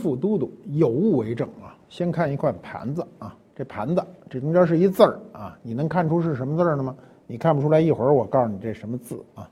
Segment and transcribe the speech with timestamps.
[0.00, 1.76] 副都督，有物为证啊。
[1.88, 6.94] 先看一块盘子啊，这盘子这中间是一字儿啊，你能看出是什么字儿了吗？
[7.26, 9.48] 你看不出来，一会儿我告诉你这什么字啊。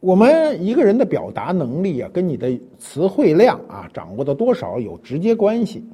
[0.00, 5.84] 我们一个人的表达能力啊，跟你的词汇量啊掌握的多少有直接关系。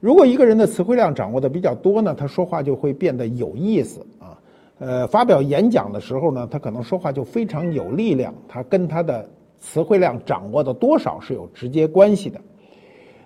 [0.00, 4.38] 如果一个人的词汇量掌握的比较多呢，他说话就会变得有意思啊。
[4.78, 12.40] 呃，发表演讲的时候呢，他可能说话就非常有力量，他跟他的词汇量掌握的多少是有直接关系的。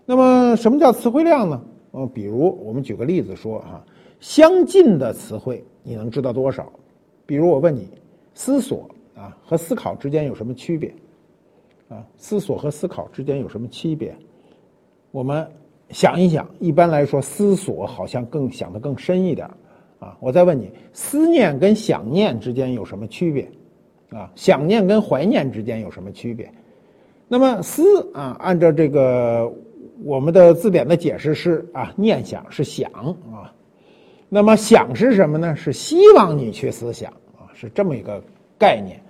[0.05, 1.63] 那么，什么叫词汇量呢？
[1.93, 3.85] 嗯，比如我们举个例子说啊，
[4.21, 6.73] 相近的词汇你能知道多少？
[7.27, 7.89] 比如我问你，
[8.35, 8.89] 思索。
[9.15, 10.93] 啊，和思考之间有什么区别？
[11.91, 14.17] 啊，思索和思考之间有什么区别？
[15.11, 15.47] 我们
[15.91, 19.47] 想一想，一般来说，思索好像更想的更深一点
[19.99, 23.49] 啊，我再问你，思念跟想念之间有什么区别？
[24.19, 26.51] 啊，想念跟怀念之间有什么区别？
[27.29, 29.53] 那么思啊，按照这个
[30.03, 32.91] 我们的字典的解释是啊，念想是想
[33.33, 33.53] 啊，
[34.29, 35.57] 那么想是什么呢？
[35.57, 38.23] 是希望你去思想啊，是这么一个。
[38.59, 39.01] 概念，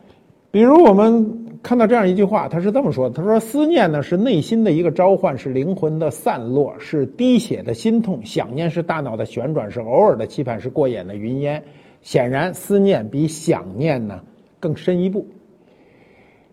[0.51, 11.63] 比如我们看到这样一句话，他是这么说：“他说思念呢是内心的一个召唤，是灵魂的散落，是滴血的心痛；想念是大脑的旋转，是偶尔的期盼，是过眼的云烟。
[12.01, 14.23] 显然，思念比想念呢
[14.59, 15.27] 更深一步。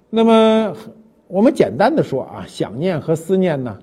[0.09, 0.75] 那么，
[1.29, 3.79] 我们简单的说啊，想念和思念呢，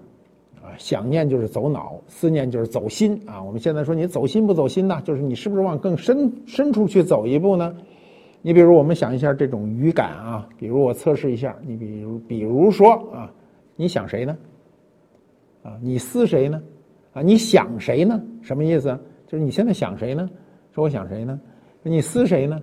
[0.79, 3.43] 想念就是走脑，思念就是走心啊。
[3.43, 5.01] 我们现在说你走心不走心呢？
[5.05, 7.75] 就是你是不是往更深深处去走一步呢？”
[8.43, 13.33] 你比如，我们想一下这种语感啊，比如我测试一下，你比如，比如说啊，
[13.75, 14.37] 你想谁呢？
[15.65, 16.63] 啊，你思谁呢？
[17.13, 18.23] 啊，你想谁呢？
[18.43, 18.97] 什么意思？
[19.27, 20.31] 就是你现在想谁呢？
[20.73, 21.41] 说我想谁呢？
[21.83, 22.63] 你思谁呢？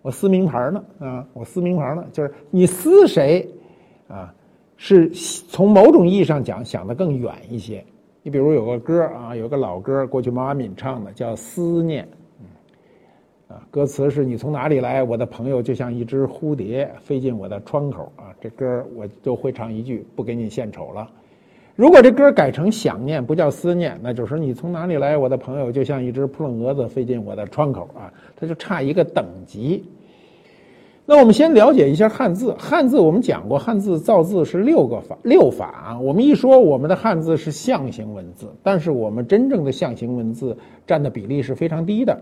[0.00, 0.82] 我撕名牌呢？
[0.98, 2.02] 啊，我撕名牌呢？
[2.10, 3.46] 就是你思谁？
[4.06, 4.34] 啊，
[4.78, 7.84] 是从某种意义上讲，想的更远一些。
[8.22, 12.04] 你比如有个歌啊，有个老歌，过去毛阿敏唱的，叫《思念》。
[13.52, 15.02] 啊，歌词是你从哪里来？
[15.02, 18.30] 我的朋友就像一只蝴蝶飞进我的窗口啊！
[18.40, 21.10] 这歌我就会唱一句，不给你献丑了。
[21.74, 25.16] 如果这歌改成想念，不叫思念，那就是你从哪里来？
[25.16, 28.12] 我的朋友就像一只扑棱蛾子飞进我的窗口啊！
[28.36, 29.84] 它就差一个等级。
[31.10, 32.54] 那我们先了解一下汉字。
[32.58, 35.98] 汉字我们讲过，汉字造字是六个法六法啊。
[35.98, 40.54] 我们一说我们的汉字是象形文字，但是我们真正的象形文字
[40.86, 42.20] 占的比例是非常低的。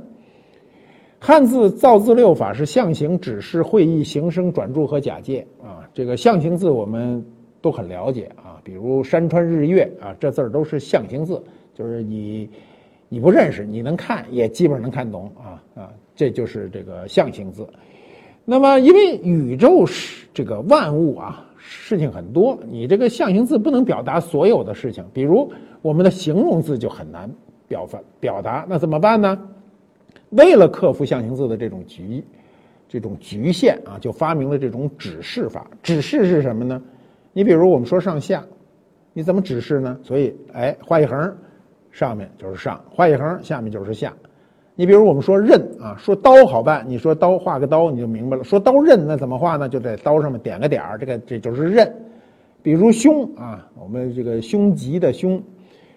[1.19, 5.83] 汉字造字六法是象形、指示、会意、形声、转注和假借啊。
[5.93, 7.27] 这个象形字我们
[7.61, 11.43] 都很了解啊，比如山川日月啊，这字儿都是象形字，
[11.75, 12.49] 就是你
[13.09, 17.67] 你不认识，你能看也基本上能看懂啊啊，这就是这个象形字。
[18.49, 25.53] 那么因为宇宙是这个万物啊，事情很多，你这个象形字不能表达所有的事情，比如
[25.83, 27.29] 我们的形容字就很难
[27.67, 29.37] 表发表达，那怎么办呢？
[30.31, 32.23] 为了克服象形字的这种局，
[32.89, 35.69] 这种局限啊，就发明了这种指示法。
[35.83, 36.81] 指示是什么呢？
[37.33, 38.45] 你比如我们说上下，
[39.13, 39.99] 你怎么指示呢？
[40.05, 41.37] 所以，哎，画一横，
[41.91, 44.15] 上面就是上；画一横，下面就是下。
[44.77, 48.45] 你比如我们说刃啊，说刀好办，你说刀画个刀，你就明白了。
[48.45, 49.69] 说刀刃那怎么画呢？
[49.69, 51.93] 就在刀上面点个点儿，这个这就是刃。
[52.63, 55.43] 比如胸啊，我们这个胸极的胸，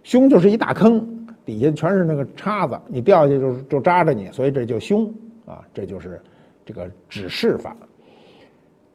[0.03, 1.05] 胸就是一大坑。
[1.45, 5.11] 底下全是那个叉子，你掉下去就就扎着你，所以这就凶
[5.47, 6.21] 啊，这就是
[6.63, 7.75] 这个指示法。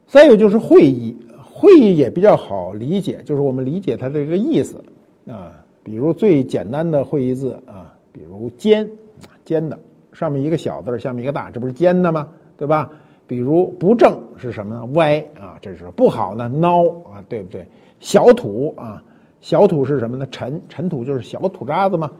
[0.07, 1.13] 再有就是会意，
[1.43, 4.81] 会意也比较好理解，就是我们理解它这个意思
[5.27, 5.51] 啊。
[5.83, 8.89] 比如最简单的会意字啊，比如尖，
[9.45, 9.79] 尖的，
[10.11, 12.27] 上面一个小字，下面一个大，这不是尖的吗？
[12.57, 12.89] 对吧？
[13.27, 14.85] 比如不正是什么呢？
[14.93, 17.65] 歪啊，这是不好呢，孬啊，对不对？
[17.99, 19.01] 小土啊，
[19.41, 20.27] 小土是什么呢？
[20.29, 22.11] 尘，尘土就是小土渣子嘛。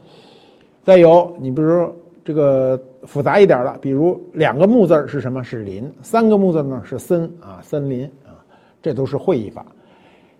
[0.82, 1.94] 再有，你比如说
[2.24, 5.44] 这个复杂一点的，比如两个木字是什么？
[5.44, 5.92] 是林。
[6.02, 8.42] 三个木字呢是森啊，森林啊，
[8.82, 9.64] 这都是会意法。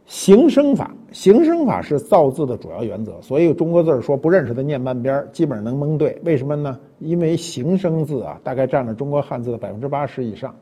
[0.07, 3.21] 形声法，形声法是造字的主要原则。
[3.21, 6.17] 所以中国字说不认识的念半边，基本上能蒙对。
[6.25, 6.79] 为什么呢？
[7.01, 10.55] 因为形声字啊，大概占了中国汉字的百分之八十以上，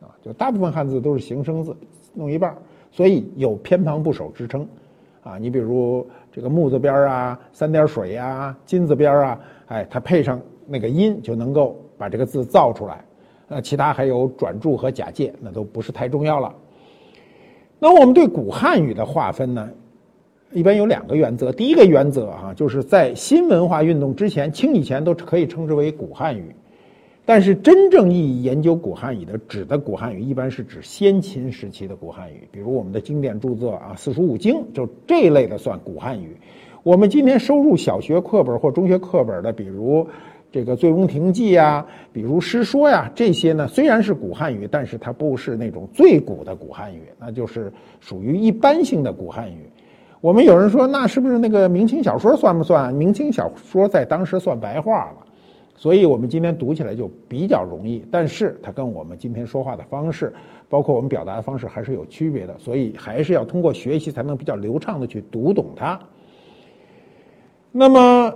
[0.00, 1.76] 啊，就大部分汉字都是形声字，
[2.12, 2.56] 弄一半，
[2.90, 4.66] 所以有偏旁部首之称。
[5.22, 13.04] 啊，你比如这个木字边啊，三点水呀，金字边啊，哎，它配上那个音，就能够把这个字造出来。
[13.48, 16.52] 呃，其他还有转注和假借，那都不是太重要了。
[17.78, 19.68] 那我们对古汉语的划分呢，
[20.52, 21.52] 一般有两个原则。
[21.52, 26.54] 第一个原则啊，就是在新文化运动之前，清以前都可以称之为古汉语。
[27.24, 36.36] 但是真正意义研究古汉语的，指的古汉语一般是指先秦时期的古汉语，比如我们的经典著作啊，四书五经，就这一类的算古汉语。
[36.82, 40.08] 我们今天收入小学课本或中学课本的，比如
[40.50, 49.70] 这个《醉翁亭记》呀，比如诗说呀，这些呢虽然是古汉语，但是它不是那种最古的古汉语，那就是属于一般性的古汉语。
[50.20, 52.92] 我们有人说，那是不是那个明清小说算不算？
[52.92, 55.24] 明清小说在当时算白话了。
[55.76, 60.32] 所以我们今天读起来就比较容易，但是它跟我们今天说话的方式，
[60.68, 66.00] 包括我们表达的方式还是有区别的，所以还是要通过学习才能比较流畅的去读懂它。
[67.70, 68.34] 那么，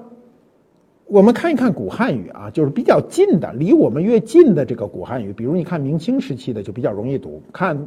[1.12, 7.78] 我们看一看古汉语啊，就是比较近的，离我们越近的这个古汉语，比如你看明清时期的就比较容易读，看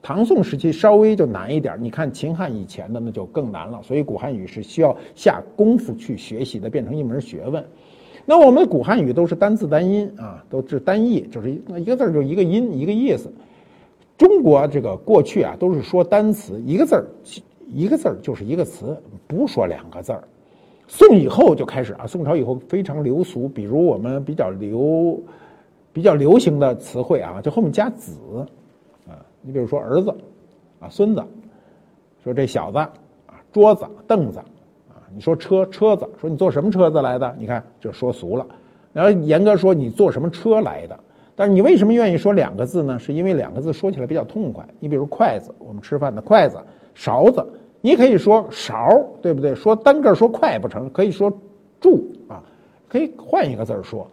[0.00, 3.82] 唐宋时期稍微就难一点，你看秦汉以前的那就更难了。
[3.82, 7.62] 所以古汉语是需要下功夫去学习的，变成一门学问。
[8.24, 13.30] 那我们的古汉语都是单字单音啊，都是单义，就是一个字就一个音一个意思。
[14.16, 17.04] 中国这个过去啊都是说单词，一个字儿
[17.68, 20.24] 一个字儿就是一个词，不说两个字儿。
[20.92, 25.22] 宋以后就开始啊，宋朝以后非常流俗，比如我们比较流
[25.92, 28.18] 比较流行的词汇啊，就后面加子
[29.08, 30.12] 啊，你比如说儿子
[30.80, 31.22] 啊，孙子，
[32.24, 32.90] 说这小子啊，
[33.52, 34.40] 桌子凳子。
[34.40, 37.36] 啊你说车车子，说你坐什么车子来的？
[37.38, 38.44] 你看就说俗了。
[38.92, 40.98] 然后严格说你坐什么车来的？
[41.36, 42.98] 但是你为什么愿意说两个字呢？
[42.98, 44.68] 是因为两个字说起来比较痛快。
[44.80, 46.58] 你比如筷子，我们吃饭的筷子；
[46.94, 47.46] 勺子，
[47.80, 49.54] 你可以说勺，对不对？
[49.54, 51.32] 说单个说筷不成，可以说
[51.80, 52.42] 箸啊，
[52.88, 54.06] 可以换一个字儿说。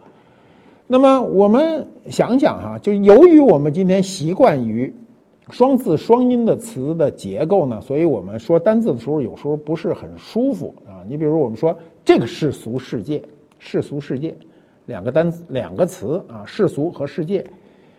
[0.86, 4.94] 那么我们想想哈，就由于我们今天习惯于。
[5.50, 11.00] 双字双音的词的结构呢，所以我们说单字的时候，有时候不是很舒服啊。
[11.08, 11.74] 你比如我们说
[12.04, 13.22] 这个世俗世界，
[13.58, 14.36] 世俗世界，
[14.84, 17.42] 两个单词两个词啊，世俗和世界。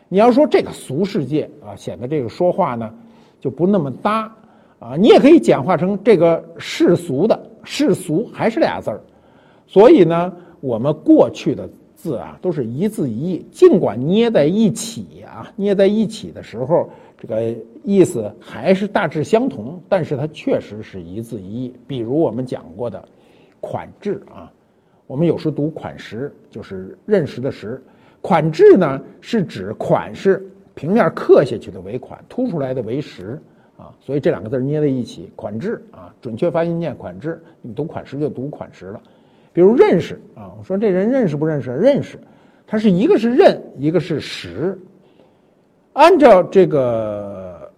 [0.09, 2.93] 你要说这个俗世界啊，显得这个说话呢
[3.39, 4.31] 就不那么搭
[4.79, 4.95] 啊。
[4.95, 9.01] 你也可以简化成这个世俗的世俗，还是俩字儿。
[9.67, 16.89] 所以呢，我们过去的字啊都是一字一义，尽管捏在一起啊，捏在一起的时候。
[17.21, 17.53] 这个
[17.83, 21.73] 意思还是大致相同，但是它确实是一字一义。
[21.85, 23.03] 比如我们讲过的
[23.59, 24.49] “款制”啊，
[25.05, 27.83] 我们有时读“款识”，就是认识的“识”。
[28.21, 33.37] 款制呢是指款式平面刻下去的为款，凸出来的为实
[33.79, 33.95] 啊。
[34.01, 39.01] 所以这两个字捏在一起，“款制”啊，准确发音念“款制”，你读“款识”就读“款识”了。
[39.51, 41.71] 比如认识啊，我说这人认识不认识？
[41.71, 42.19] 认识，
[42.67, 44.77] 它是一个是认，一个是识。
[45.93, 47.71] 按照这个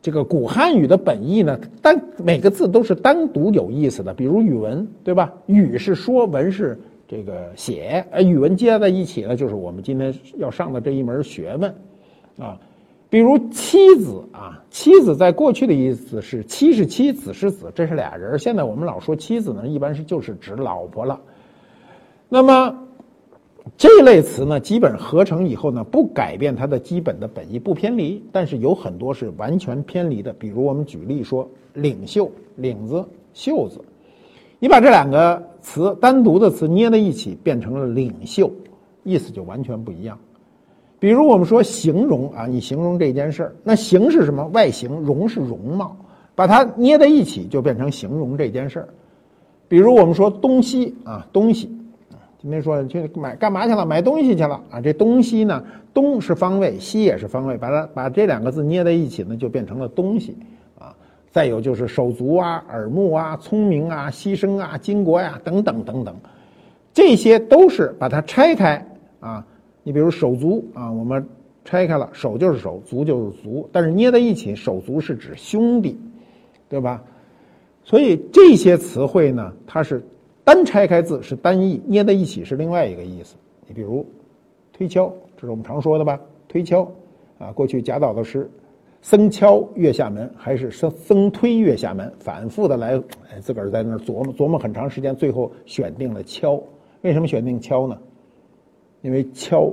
[0.00, 4.14] 这个古汉语的本意呢，单每个字都是单独有意思的。
[4.14, 5.32] 比如语文，对吧？
[5.46, 6.76] 语是说，文是
[7.06, 11.72] 这个写，呃，语文接在一起呢，就是我们今天要上的这一门学问
[12.38, 12.58] 啊。
[13.10, 18.38] 比如妻子啊，妻子在过去的意思是妻是妻，子是子，这是俩人。
[18.38, 21.20] 现在我们老说妻子呢，一般是就是指老婆了。
[22.28, 22.84] 那么。
[23.76, 28.24] 这类词呢，基本合成以后呢，不改变它的基本的本意，不偏离。
[28.32, 33.04] 但是有很多是完全偏离的，比如我们举例说“领袖”“领子
[33.34, 33.78] ”“袖子”，
[34.58, 38.50] 你把这两个词单独的词捏在一起，变成了“领袖”，
[39.04, 40.18] 意思就完全不一样。
[40.98, 44.44] 比如我们说形容啊，你形容这件事儿，那形是什么？
[44.48, 45.96] 外形，容是容貌，
[46.34, 48.88] 把它捏在一起就变成形容这件事儿。
[49.68, 51.74] 比如我们说东西啊，东西。
[52.40, 53.84] 今天说去买干嘛去了？
[53.84, 54.80] 买东西去了啊！
[54.80, 55.60] 这东西呢，
[55.92, 60.36] 东是方位，西也是方位，把它把这两个字捏在一起呢，就变成了东西
[60.78, 60.94] 啊。
[61.32, 66.14] 再有就是手足啊、耳目啊、聪明啊、牺牲啊、巾帼呀等等等等，
[66.94, 68.86] 这些都是把它拆开
[69.18, 69.44] 啊。
[69.88, 71.26] 你比如手足啊，我们
[71.64, 75.98] 拆开了，手就是手，足就是足，但是捏在一起，手足是指兄弟，
[76.68, 77.02] 对吧？
[77.84, 80.04] 所以这些词汇呢，它是。
[80.44, 83.34] 单拆开字是单义，捏在一起是另外一个意思。
[83.66, 84.04] 你比如
[84.74, 86.20] 推敲，这是我们常说的吧？
[86.48, 86.86] 推敲
[87.38, 88.50] 啊，过去贾岛的诗，
[89.00, 93.02] 僧敲月下门，还是僧僧推月下门，反复的来，
[93.40, 96.62] 自个儿在那儿琢磨琢磨很长时间，最后选定了敲。
[97.00, 97.98] 为什么选定敲呢？
[99.02, 99.72] 因为敲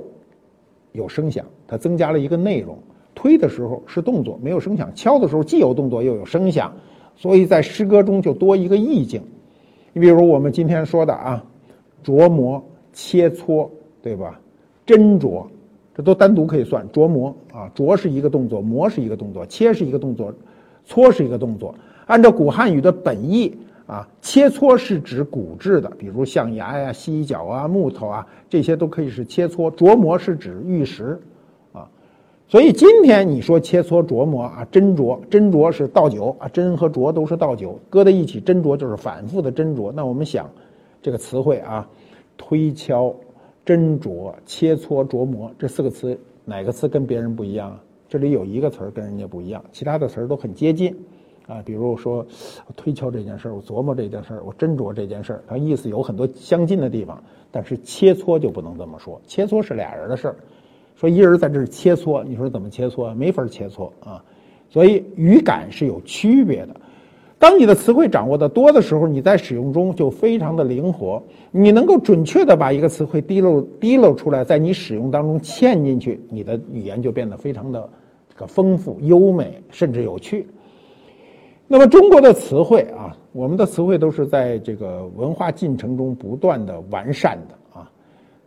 [0.91, 2.77] 有声响，它增加了一个内容。
[3.13, 6.73] 推的时候是动作，没有声响；敲的时候既有动作又有声响，
[7.15, 9.21] 所以在诗歌中就多一个意境。
[9.93, 11.43] 你比如我们今天说的啊，
[12.03, 13.69] 琢磨、切磋，
[14.01, 14.39] 对吧？
[14.85, 15.45] 斟酌，
[15.95, 16.87] 这都单独可以算。
[16.89, 20.33] 琢磨啊，琢是一个动作，磨是一个动作，切是一个动作，
[20.83, 21.73] 搓是一个动作。
[22.05, 29.69] 按照古汉语的本意，啊，切磋是指骨质的，比如象牙呀、犀角啊、木头啊，这些都可以是切磋。
[29.69, 31.19] 琢磨是指玉石，
[31.71, 31.87] 啊，
[32.47, 39.91] 所以今天你说切磋琢磨啊，斟酌，斟酌是倒酒啊，斟和酌都是倒酒，搁在一起斟酌就是反复的斟酌。
[39.91, 40.49] 那我们想，
[40.99, 41.87] 这个词汇啊，
[42.37, 43.15] 推敲、
[43.63, 47.83] 斟酌、切磋、琢磨这四个词，哪个词跟别人不一样啊？
[48.09, 50.95] 这里有一个词儿跟人家不一样，其他的词儿都很接近。
[51.47, 52.25] 啊，比如说
[52.75, 59.21] 推敲这件事儿，我琢磨这件事儿，我斟酌这件事儿，它意思有很多相近的地方，但是切磋就不能这么说。
[59.27, 60.35] 切磋是俩人的事儿，
[60.95, 63.13] 说一人在这儿切磋，你说怎么切磋？
[63.13, 64.23] 没法切磋啊。
[64.69, 66.75] 所以语感是有区别的。
[67.37, 71.21] 当你的词汇掌握的多的时候，你在使用中就非常的灵活，
[71.51, 77.87] 你能够准确的把一个词汇滴漏滴漏出来，在你使用当中嵌进去，你的语言就变得非常的
[78.29, 80.47] 这个丰富、优美，甚至有趣。
[81.67, 87.89] 那么中国的词汇啊，我们的词汇都是在这个文化进程中不断的完善的啊，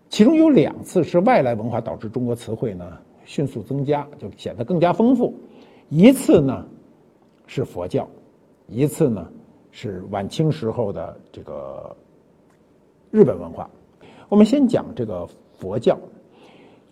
[0.08, 2.86] 其中有两次是外来文化导致中国词汇呢
[3.24, 5.34] 迅速增加，就显得更加丰富。
[5.88, 6.64] 一次呢
[7.48, 8.08] 是佛教，
[8.68, 9.26] 一次呢
[9.72, 11.96] 是晚清时候的这个
[13.10, 13.68] 日本文化。
[14.28, 15.98] 我们先讲这个佛教，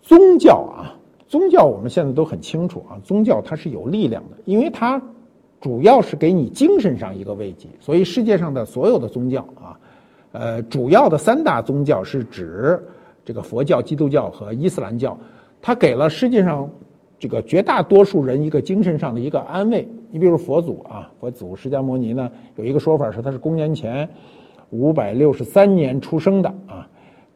[0.01, 0.93] 宗教啊，
[1.25, 5.01] 宗教我们现在都很清楚啊，宗教它是有力量的，因为它。
[5.59, 9.79] 主要是给你精神上一个慰藉，所以世界上的所有的宗教啊，
[10.31, 12.79] 呃，主要的三大宗教是指
[13.25, 15.17] 这个佛教、基督教和伊斯兰教，
[15.61, 16.69] 它给了世界上
[17.17, 19.87] 这个绝大多数人一个精神上的一个安慰。
[20.11, 24.07] 你比如佛祖啊，佛祖释迦牟尼呢，有一个说法是他是公元前
[24.69, 26.87] 五百六十三年出生的啊，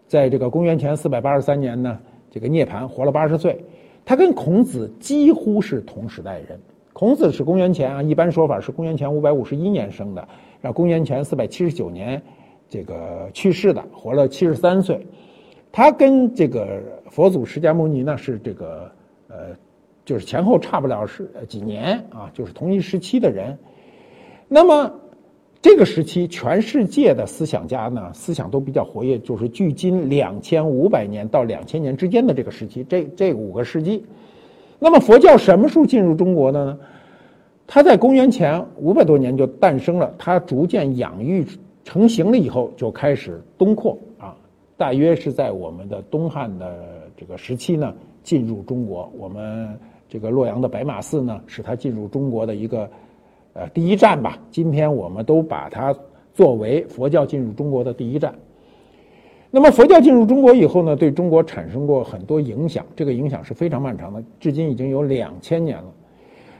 [0.07, 1.97] 在这个公元前四百八十三年呢，
[2.29, 3.65] 这个涅槃活了八十岁，
[4.05, 6.59] 他跟孔子几乎是同时代人。
[6.93, 10.27] 孔子是公元前啊，一般说法是公元前五百五十一年生的，
[10.59, 12.21] 然后公元前四百七十九年
[12.69, 15.05] 这个去世的，活了七十三岁。
[15.71, 18.91] 他跟这个佛祖释迦牟尼呢是这个
[19.29, 19.55] 呃，
[20.03, 23.57] 就是前后差不了是几年啊，就是同一时期的人。
[24.49, 24.93] 那么
[25.61, 34.03] 这个时期，全世界的思想家呢思想都比较活跃，就是距今两千五百年到两千年之间的这个时期，这这五个世纪。
[34.83, 36.79] 那么佛教什么时候进入中国的呢？
[37.67, 41.45] 它在公元前五百多年就诞生了，它逐渐养育
[41.83, 44.35] 成型了以后，就开始东扩啊，
[44.77, 49.07] 大约是在我们的东汉的这个时期呢，进入中国。
[49.15, 49.69] 我们
[50.09, 52.89] 这个洛阳的白马寺呢，是它进入中国的一个
[53.53, 54.39] 呃第一站吧。
[54.49, 55.95] 今天我们都把它
[56.33, 58.33] 作为佛教进入中国的第一站。
[59.53, 65.85] 那么佛教进入中国以后呢，对中国产生过很多影响，这个影响是非常漫长的，至今已经有两千年了。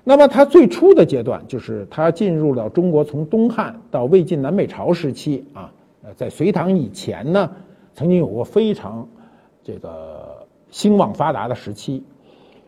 [0.04, 5.72] 那么它最初的阶段就是它进入了中国，从东汉到魏晋南北朝时期啊，
[6.04, 7.50] 呃，在隋唐以前呢，
[7.94, 9.08] 曾经有过非常
[9.64, 12.04] 这个兴旺发达的时期，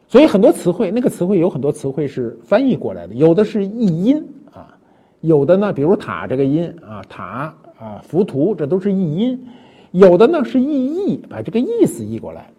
[0.07, 4.77] 所以很多词汇，那个词汇有很多词汇是翻译过来的，有的是译音啊，
[5.19, 9.45] 有的呢，比如塔这个音啊，塔啊，浮屠，这都是译音。
[9.93, 12.49] 有的呢是意译，把这个意思译过来。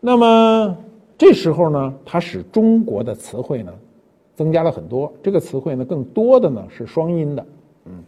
[0.00, 0.76] 那么
[1.18, 3.74] 这时候呢，它使中国的词汇呢
[4.36, 5.12] 增加了很多。
[5.20, 7.46] 这个词汇呢，更多的呢是双音的，
[7.86, 8.04] 嗯，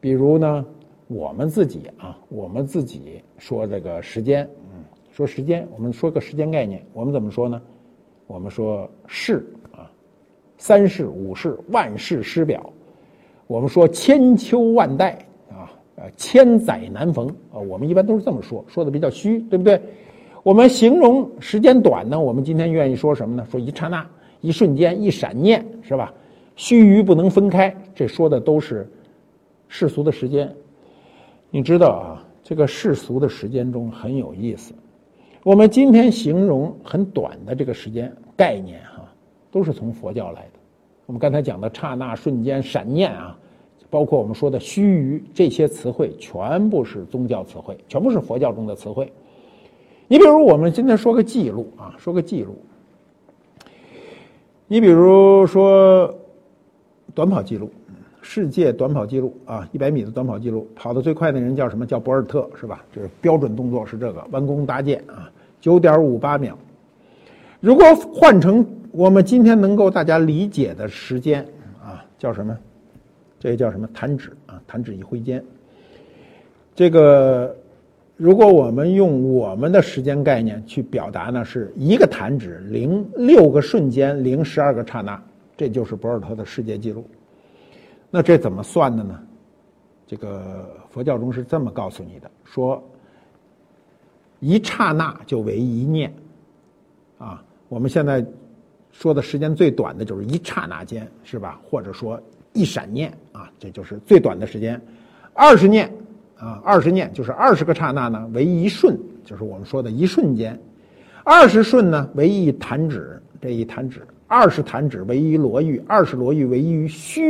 [0.00, 0.66] 比如呢，
[1.06, 7.62] 我们自己啊，我们自己说这个时间，嗯，说时间，我们说个时间概念，我们怎么说呢？
[8.26, 9.88] 我们说世啊，
[10.58, 12.72] 三世、五世、万世师表。
[13.46, 15.24] 我们说千秋万代。
[16.02, 19.80] 呃，千载难逢啊，我们一般都是这么说，说的比较虚，对不对？
[20.42, 23.46] 我们形容时间短呢，我们今天愿意说什么呢？
[23.48, 24.04] 说一刹那、
[24.40, 26.12] 一瞬间、一闪念，是吧？
[26.56, 28.90] 须臾不能分开，这说的都是
[29.68, 30.52] 世俗的时间。
[31.50, 34.74] 你知道啊，这个世俗的时间中很有意思。
[35.44, 39.08] 我们今天形容很短的这个时间概念，哈，
[39.52, 40.58] 都是从佛教来的。
[41.06, 43.38] 我们刚才讲的刹那、瞬间、闪念啊。
[43.92, 49.12] 包括我们说的须臾这些词汇，全部是宗教词汇，全部是佛教中的词汇。
[50.08, 52.56] 你比如我们今天说个记录啊，说个记录。
[54.66, 56.10] 你比如说
[57.14, 57.70] 短跑记录，
[58.22, 61.84] 世界短跑记录啊，一百米的短跑记录，跑得最快的人叫什么？
[61.84, 62.82] 叫博尔特是吧？
[62.96, 65.30] 就是标准动作是这个，弯弓搭箭啊，
[65.60, 66.56] 九点五八秒。
[67.60, 67.84] 如果
[68.14, 71.46] 换成我们今天能够大家理解的时间
[71.84, 72.56] 啊，叫什么？
[73.42, 74.62] 这叫什么弹指啊？
[74.68, 75.44] 弹指一挥间。
[76.76, 77.52] 这个，
[78.16, 85.20] 如果我们用我们的时间概念去表达呢，是一个弹指零六个瞬间零十二个刹那，
[85.56, 87.04] 这就是博尔特的世界纪录。
[88.12, 89.20] 那这怎么算的呢？
[90.06, 92.80] 这个佛教中是这么告诉你的：说
[94.38, 96.14] 一刹那就为一念，
[97.18, 98.24] 啊，我们现在
[98.92, 101.60] 说的时间最短的就是一刹那间，是吧？
[101.68, 104.80] 或者说一闪念啊，这就是最短的时间。
[105.34, 105.90] 二十念
[106.36, 110.58] 啊，二十念就是二十个刹那呢，为一瞬，就是我们说的一瞬间。
[111.24, 117.22] 二十瞬呢，为一弹指，这一弹指；二十弹指为一罗玉，二十罗玉为一须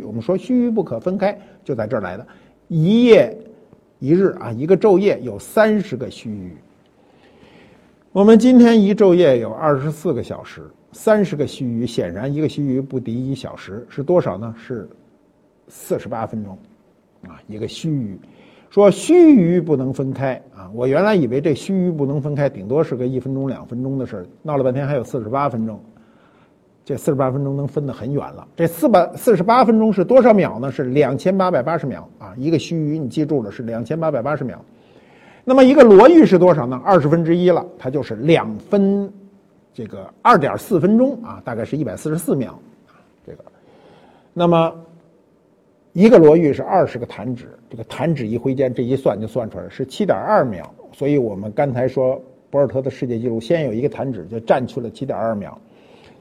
[0.00, 0.06] 臾。
[0.06, 2.26] 我们说须臾不可分开，就在这儿来的。
[2.68, 3.36] 一夜
[3.98, 6.50] 一日啊，一个昼夜有三十个须臾。
[8.12, 14.54] 我们今天一昼夜有二十四个小时，三十个须臾，显然一个须臾不敌一小时，是多少呢？
[14.58, 14.88] 是
[15.68, 16.58] 四十八分钟
[17.28, 18.16] 啊，一个须臾。
[18.70, 20.70] 说须臾不能分开啊！
[20.72, 25.80] 我原来以为这须臾不能分开，顶多是个一分钟、两分钟的事儿，闹了半天还有四十八分钟。
[26.84, 28.46] 这四十八分钟能分得很远了。
[28.56, 30.70] 这四百四十八分钟是多少秒呢？
[30.70, 32.32] 是两千八百八十秒啊！
[32.36, 34.64] 一个须臾，你记住了，是两千八百八十秒。
[35.44, 36.80] 那么一个罗玉是多少呢？
[36.84, 39.12] 二十分之一了，它就是两分，
[39.80, 42.58] 这个二点四分钟啊，大概是一百四十四秒。
[43.26, 43.44] 这个，
[44.34, 44.74] 那么。
[45.92, 50.72] 一个罗玉是二十个弹指，这个弹指一挥间，这一算就算出来是七点二秒。
[50.92, 55.58] 所以我们刚才说博尔特的世界纪录，先有一个弹指就占去了七点二秒，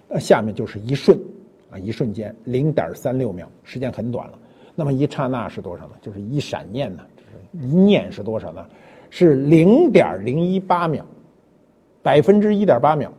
[0.07, 1.15] 呃，下面就是一瞬，
[1.69, 4.39] 啊，一瞬间零点三六秒，时间很短了。
[4.73, 5.91] 那么一刹那是多少呢？
[6.01, 8.65] 就是一闪念呢，就是一念是多少呢？
[9.11, 11.05] 是零点零一八秒，
[12.01, 13.13] 百分之一点八秒，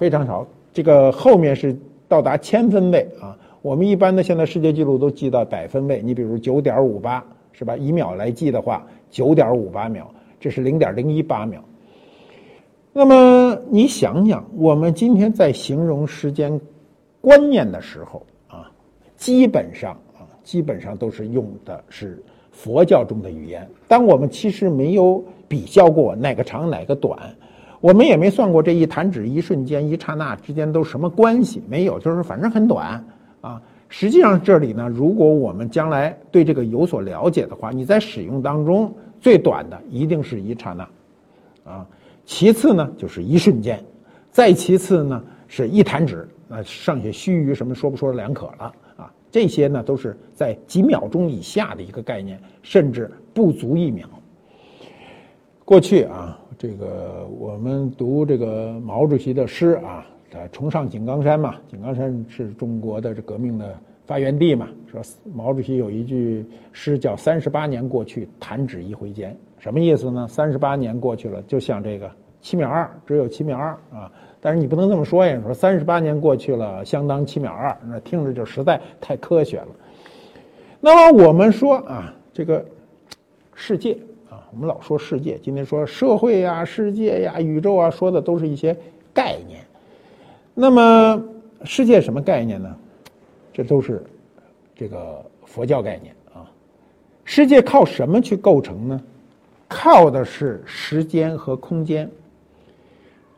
[0.00, 0.46] 非常少。
[0.72, 1.76] 这个后面是
[2.08, 3.36] 到达千分位啊。
[3.60, 7.76] 我们一般的现在世界纪录都记到百分位，你比如九点五八，是吧？
[7.76, 11.62] 以秒来记的话，九点五八秒，这是零点零一八秒。
[12.94, 16.58] 那么你想想，我们今天在形容时间
[17.20, 18.72] 观念的时候啊，
[19.18, 23.68] 基本上啊，基本上都是用的是佛教中的语言。
[23.86, 27.18] 当我们其实没有比较过哪个长哪个短。
[27.80, 33.02] 我们也没算过这一弹指、一瞬间、一刹那之间都什么关系，没有，就是反正很短。
[33.40, 41.86] 啊，实际上这里呢，如果我们将来对这个有所了解的话，你在使用当中最短的一定是一刹那，啊，
[42.26, 43.82] 其次呢就是一瞬间，
[44.30, 54.06] 再其次呢是一弹指，那剩下须臾什么说不说两可了啊，这些呢都是在几秒钟以下的一个概念，甚至不足一秒。
[55.64, 60.06] 过去啊，这个我们读这个毛主席的诗啊。
[60.30, 64.68] 他崇尚井冈山嘛，井冈山是中国的这革命的发源地嘛。
[64.86, 65.00] 说
[65.34, 70.28] 毛主席有一句诗叫“三十八年过去，弹指一挥间”，什么意思呢？
[70.28, 72.08] 三十八年过去了，就像这个
[72.42, 74.12] 七秒二，只有七秒二啊。
[74.38, 79.68] 但是你不能这么说呀，说三十八年过去了，相当七秒二，那听着就实在太科学了。
[80.78, 82.64] 那么我们说啊，这个
[83.54, 83.98] 世界，
[84.52, 88.76] 我们老说世界，今天说社会呀、世界呀、宇宙啊，说的都是一些
[89.14, 89.60] 概念。
[90.54, 91.22] 那么，
[91.64, 92.76] 世界什么概念呢？
[93.52, 94.02] 这都是
[94.74, 96.50] 这个佛教概念啊。
[97.24, 99.00] 世界靠什么去构成呢？
[99.68, 102.10] 靠的是时间和空间。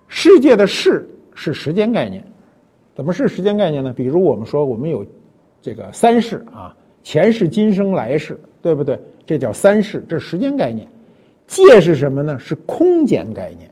[0.09, 2.25] 世界的“世”是时间概念，
[2.95, 3.93] 怎么是时间概念呢？
[3.93, 5.05] 比如我们说我们有
[5.61, 8.99] 这个三世啊，前世、今生、来世，对不对？
[9.27, 10.89] 这叫三世，这是时间概念。
[11.53, 12.39] 界是什么呢？
[12.39, 13.71] 是空间概念。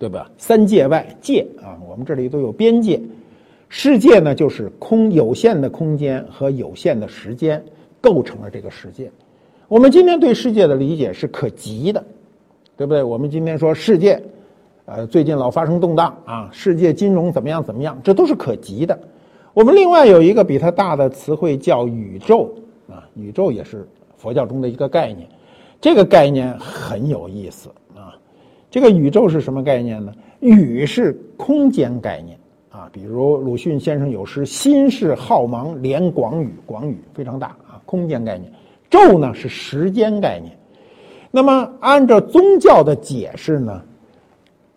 [0.00, 0.30] 对吧？
[0.38, 3.00] 三界外界啊，我们这里都有边界。
[3.68, 7.60] 世界呢，就是空有限的空间和有限的时间
[8.00, 9.10] 构成了这个世界。
[9.66, 12.04] 我们今天对世界的理解是可及的，
[12.76, 13.02] 对不对？
[13.02, 14.22] 我们今天说世界，
[14.84, 18.96] 呃，最近老发生动荡啊，世界金融怎么样怎么样，这都是可及的。
[19.52, 22.54] 我们另外有一个比它大的词汇叫宇宙
[22.88, 23.84] 啊，宇宙也是
[24.16, 25.28] 佛教中的一个概念，
[25.80, 28.16] 这个概念很有意思啊。
[28.70, 30.12] 这个宇宙是什么概念呢？
[30.40, 32.38] 宇是空间概念
[32.70, 38.52] 啊，比如鲁迅先生有诗“心是浩茫连广宇”，广宇非常大啊，空间概念。
[38.90, 40.56] 宙呢是时间概念。
[41.30, 43.82] 那么按照宗教的解释呢，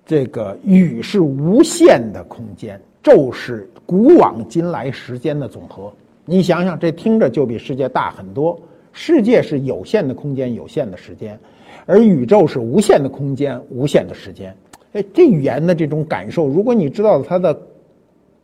[0.05, 5.93] 这个宇是无限的空间，宙是古往今来时间的总和。
[6.25, 8.59] 你想想，这听着就比世界大很多。
[8.93, 11.39] 世界是有限的空间，有限的时间。
[11.85, 14.55] 而宇宙是无限的空间，无限的时间。
[14.93, 17.59] 哎，这语言的这种感受，如果你知道它的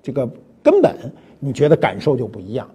[0.01, 0.27] 这个
[0.63, 0.95] 根本，
[1.39, 2.67] 你觉得感受就不一样。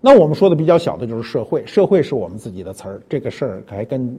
[0.00, 4.18] 那我们说的比较小的就是社会，社会是我们自己的词儿，这个事儿还跟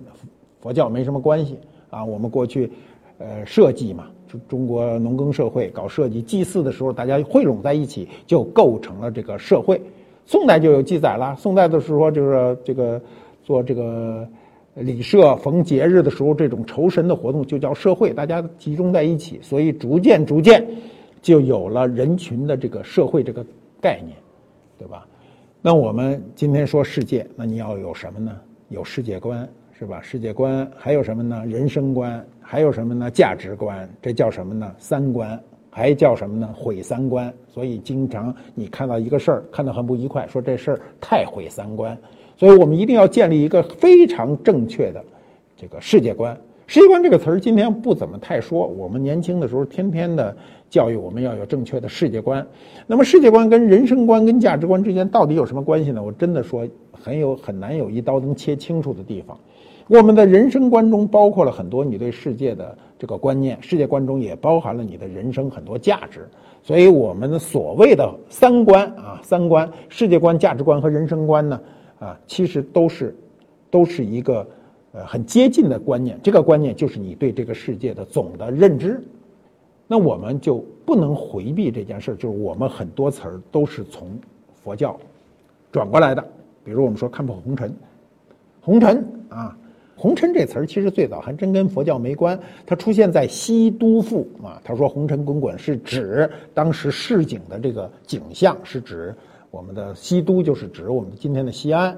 [0.60, 1.60] 佛教没什么关系
[1.92, 2.04] 啊。
[2.04, 2.72] 我们过去
[3.20, 9.80] 呃设计嘛，中中国农耕社会搞设计祭祀的时候，大家汇拢在一起，就构成了这个社会。
[10.26, 13.02] 宋代就有记载了，宋代的时候就是这个。
[13.46, 14.28] 做这个
[14.74, 20.68] 礼社逢节日的时候这种酬神的活动，就叫社会，大家集中在一起，所以逐渐逐渐
[21.22, 23.46] 就有了人群的这个社会这个
[23.80, 24.18] 概念，
[24.80, 25.06] 对吧？
[25.62, 28.36] 那我们今天说世界，那你要有什么呢？
[28.70, 30.02] 有世界观，是吧？
[30.02, 31.46] 世界观还有什么呢？
[31.46, 33.12] 人生观，还有什么呢？
[33.12, 34.74] 价值观，这叫什么呢？
[34.80, 35.40] 三观。
[35.76, 36.50] 还叫什么呢？
[36.56, 37.32] 毁三观。
[37.54, 41.98] 所以经常你看到一个事儿，看到很不愉快，说这事儿太毁三观。
[42.38, 45.04] 所以我们一定要建立一个非常正确的
[45.58, 46.38] 这个世界观。
[46.66, 48.66] 世界观这个词儿今天不怎么太说。
[48.66, 50.36] 我们年轻的时候天天的
[50.70, 52.46] 教育我们要有正确的世界观。
[52.88, 56.02] 那么世界观跟人生观跟价值观之间到底有什么关系呢？
[56.02, 59.38] 我真的说很有很难有一刀能切清楚的地方。
[59.88, 66.28] 我们的人生观中包括了很多你对世界的这个观念，世界观中也包含了你的人生很多价值。
[66.64, 71.62] 所以，我们的所谓的三观啊，三观、世界观、价值观和人生观呢，
[72.00, 73.16] 啊，其实都是
[73.70, 74.48] 都是一个
[74.94, 76.20] 呃很接近的观念。
[76.24, 79.00] 这个观念就是你对这个世界的总的认知。
[79.86, 84.18] 那我们就不能回避这件事儿，就是我们很多词儿都是从
[84.56, 85.00] 佛教
[85.72, 86.26] 转过来的。
[86.64, 87.76] 比如我们说看破红尘，
[88.62, 89.56] 红尘啊。
[89.98, 94.62] 红尘这词儿其实最早还真跟佛教没关，它出现在《西都赋》啊。
[94.64, 99.16] 他说“红尘滚滚”是指当时市井的这个景象，是指
[99.52, 101.98] 我们的西都，就是指我们今天的西安。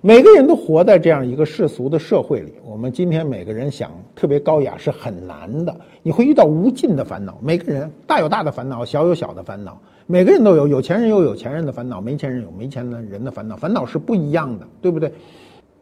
[0.00, 5.74] 每个人都活在这样一个世俗的社会里，我们今天每个人想特别高雅是很难的。
[6.02, 9.76] 你会遇到无尽的烦恼，每个人大有大的烦恼，小有小的烦恼，
[10.06, 15.12] 每个人都有，有钱人有有钱人的烦恼，没钱人有没钱的人的烦恼，烦恼是不一样的，对不对？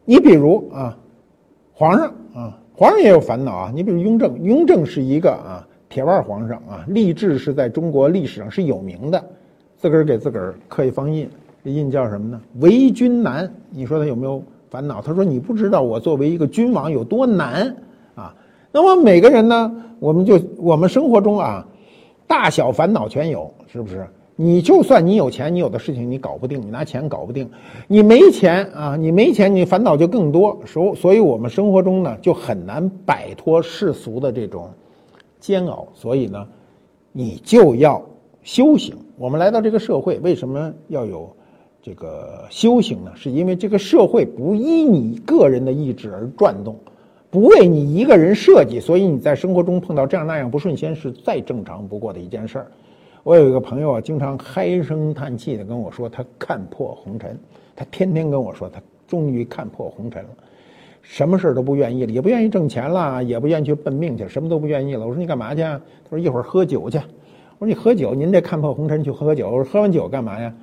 [0.07, 0.97] 你比如啊。
[1.81, 3.73] 皇上啊，皇上也有烦恼啊。
[3.75, 9.25] 你比如雍正，雍正是一个啊铁腕皇上啊，立志是在中国历史上是有名的，
[9.79, 11.27] 自个儿给自个儿刻一方印，
[11.65, 12.39] 这印叫什么呢？
[12.59, 13.51] 为君难。
[13.71, 15.01] 你说他有没有烦恼？
[15.01, 17.75] 他说你不知道我作为一个君王有多难
[18.15, 18.35] 啊。
[18.71, 21.67] 那么每个人呢，我们就我们生活中啊，
[22.27, 24.07] 大小烦恼全有，是不是？
[24.43, 27.47] 你就算你有钱，你有的事情你搞不定，你拿钱搞不定。
[27.87, 30.59] 你没钱啊，你没钱，你烦恼就更多。
[30.65, 34.71] 所所以，我们生活中呢，就很难摆脱世俗的这种
[35.39, 35.87] 煎熬。
[35.93, 36.49] 所以呢，
[37.13, 38.03] 你就要
[38.43, 38.97] 修行。
[39.19, 41.31] 我们来到这个社会，为什么要有
[41.83, 43.13] 这个修行呢？
[43.15, 46.75] 是因为这个社会不依你个人的意志而转动，
[47.29, 52.67] 不为你一个人设计，所以你在生活中碰到这样那样不顺心，是再正常不过的一件事儿。
[53.23, 57.39] 我有一个朋友啊，经常唉声叹气的跟我说，他看破红尘，
[57.77, 60.31] 他天天跟我说，他终于看破红尘了，
[61.03, 65.07] 什么事都不愿意了，也不愿意挣钱了，也不愿意去奔命去，什么都不愿意了。
[65.07, 65.61] 我说你干嘛去？
[65.61, 66.99] 他说一会儿喝酒去。
[67.59, 69.51] 我说你喝酒，您这看破红尘去喝酒。
[69.51, 70.55] 我说喝完酒干嘛呀？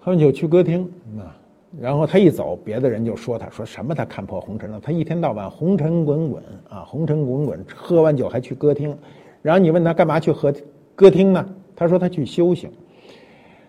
[0.00, 0.82] 喝完酒去歌厅
[1.18, 1.34] 啊。
[1.80, 4.78] 然后他一走，别的人就说他说什么他看破红尘了？
[4.78, 8.94] 他一天到晚红尘滚滚啊，红尘滚滚，喝完酒还去歌厅。
[9.40, 10.52] 然后你问他干嘛去喝？
[10.94, 11.44] 歌厅呢？
[11.76, 12.70] 他说他去修行，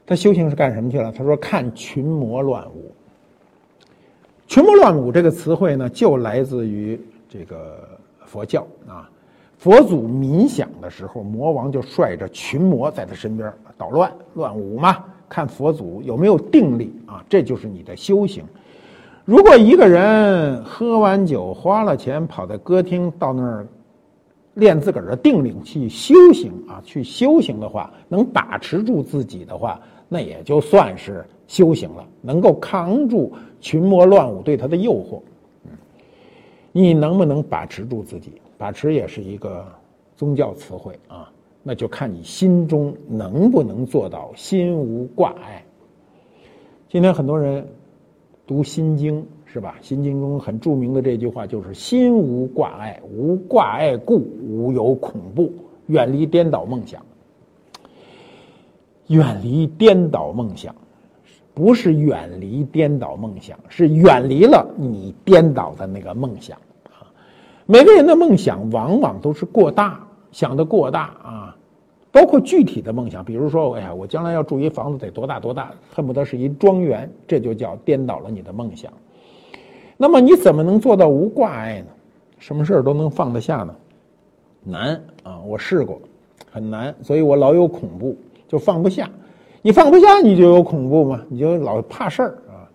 [0.05, 1.11] 他修行是干什么去了？
[1.11, 2.91] 他说看群魔乱舞。
[4.45, 7.79] 群魔乱舞这个词汇呢，就来自于这个
[8.25, 9.09] 佛教啊。
[9.57, 15.03] 佛祖冥想的时候，魔王就率着群魔在他身边捣乱乱舞嘛。
[15.27, 17.25] 看佛祖有没有定力啊？
[17.27, 18.43] 这就是你的修行。
[19.25, 23.65] 如果一个人喝完酒花了钱，跑到歌厅到那儿。
[24.55, 35.19] 练自个儿的定力去修行啊，去修行的话，能把持住自己的话，那也就算是修行了，能够扛住群魔乱舞对他的诱惑。
[35.65, 35.71] 嗯，
[36.71, 38.31] 你能不能把持住自己？
[38.57, 39.65] 把持也是一个
[40.15, 41.29] 宗教词汇啊，
[41.61, 45.61] 那就看你心中能不能做到心无挂碍。
[46.87, 47.67] 今天很多人
[48.47, 49.25] 读心经。
[49.55, 49.77] 是吧？
[49.87, 55.49] 《心经》中很著名的这句话就是“心无挂碍，无挂碍故，无有恐怖，
[55.87, 57.01] 远离颠倒梦想。”
[59.07, 60.75] 远离颠倒梦想，
[61.53, 66.57] 不是远离颠倒梦想，是远离了你颠倒的那个梦想
[66.89, 67.07] 啊！
[67.65, 71.57] 每个人的梦想往往都是过大，想的过大啊，
[72.11, 78.91] 包括具体的梦想，比如说，哎呀，我将来要住一房子得多大多大，恨不得是一庄园，这就叫颠倒了你的梦想。
[79.97, 81.87] 那么你怎么能做到无挂碍呢？
[82.37, 83.75] 什么事儿都能放得下呢？
[84.63, 85.39] 难啊！
[85.47, 85.99] 我试过，
[86.51, 88.15] 很难，所以我老有恐怖，
[88.47, 89.09] 就放不下。
[89.61, 92.69] 你放不下，你就有恐怖嘛，你就老怕事儿啊。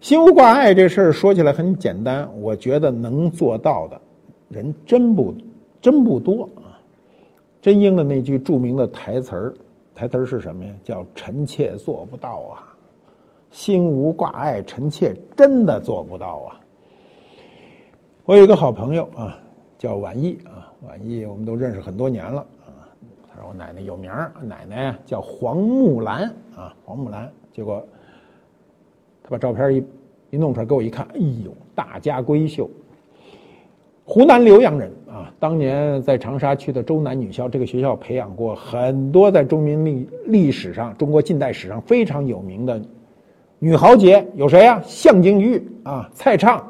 [0.00, 4.00] 心无挂碍这事儿说起来很简单，我觉得能做到的
[4.48, 5.34] 人真不
[5.80, 6.76] 真不多啊。
[7.62, 9.54] 真应了那句著名的台词儿，
[9.94, 10.70] 台词儿是什么呀？
[10.84, 12.73] 叫“臣妾做不到啊”。
[13.54, 16.60] 心无挂碍，臣妾真的做不到啊。
[18.24, 19.38] 我有一个好朋友啊，
[19.78, 22.82] 叫婉意啊，婉意我们都认识很多年了啊。
[23.30, 26.24] 他说我奶奶有名儿奶奶叫黄木兰
[26.56, 27.30] 啊，黄木兰。
[27.52, 27.80] 结果
[29.22, 29.84] 他把照片一
[30.30, 32.68] 一弄出来给我一看，哎呦，大家闺秀。
[34.04, 42.82] 湖南浏阳人啊，当年在长沙区的周南女校，这个学校培养过很多在中民历历史上、中国近代史上非常有名的
[43.58, 44.80] 女豪杰，有谁啊？
[44.84, 46.66] 向京玉啊，蔡畅、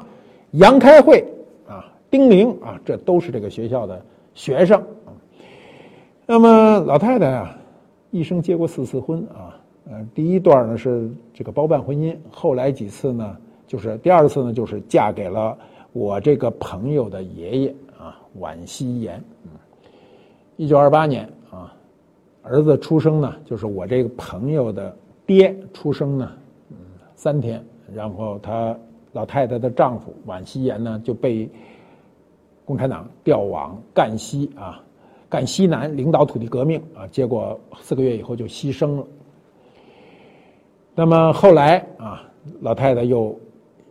[0.51, 1.25] 杨开慧
[1.67, 4.81] 啊，丁玲啊，这都是这个学校的学生。
[6.25, 7.57] 那么老太太啊，
[8.11, 15.57] 一生结过四次婚啊，呃，第一段呢是这个包办婚姻，后来几次呢，就是第二次呢，就是嫁给了。
[15.91, 19.51] 我这个朋友的爷爷啊，宛希言，嗯，
[20.57, 21.73] 一九二八年啊，
[22.41, 24.93] 儿子出生呢，就是我这个朋友的
[25.25, 26.31] 爹出生呢，
[27.25, 28.77] 三天，然后他
[29.13, 31.49] 老太太的丈夫宛希言呢就被
[32.63, 34.79] 共产党调往赣西啊，
[35.27, 39.07] 赣西南领导土地革命啊，结果四个月以后就牺牲了。
[40.93, 42.21] 那么后来啊，
[42.61, 43.35] 老太太又。